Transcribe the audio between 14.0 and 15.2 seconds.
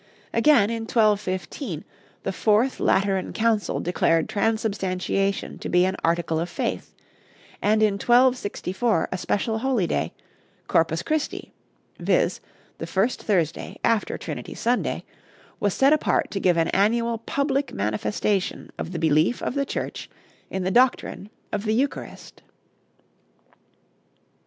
Trinity Sunday,